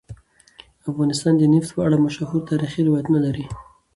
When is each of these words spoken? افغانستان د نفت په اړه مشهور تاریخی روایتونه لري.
افغانستان 0.89 1.33
د 1.37 1.43
نفت 1.53 1.69
په 1.73 1.79
اړه 1.85 1.97
مشهور 2.05 2.41
تاریخی 2.51 2.81
روایتونه 2.87 3.19
لري. 3.25 3.45